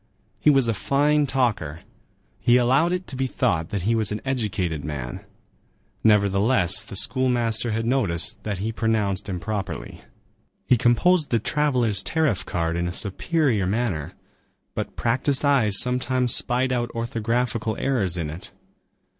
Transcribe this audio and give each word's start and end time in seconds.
He 0.39 0.49
was 0.49 0.67
a 0.67 0.73
fine 0.73 1.27
talker. 1.27 1.81
He 2.39 2.57
allowed 2.57 2.91
it 2.91 3.05
to 3.05 3.15
be 3.15 3.27
thought 3.27 3.69
that 3.69 3.83
he 3.83 3.93
was 3.93 4.11
an 4.11 4.19
educated 4.25 4.83
man. 4.83 5.23
Nevertheless, 6.03 6.81
the 6.81 6.95
schoolmaster 6.95 7.69
had 7.69 7.85
noticed 7.85 8.41
that 8.41 8.57
he 8.57 8.71
pronounced 8.71 9.29
improperly.12 9.29 10.01
He 10.65 10.75
composed 10.75 11.29
the 11.29 11.37
travellers' 11.37 12.01
tariff 12.01 12.43
card 12.47 12.77
in 12.77 12.87
a 12.87 12.93
superior 12.93 13.67
manner, 13.67 14.13
but 14.73 14.95
practised 14.95 15.45
eyes 15.45 15.79
sometimes 15.79 16.33
spied 16.33 16.71
out 16.71 16.89
orthographical 16.95 17.75
errors 17.77 18.17
in 18.17 18.31
it. 18.31 18.51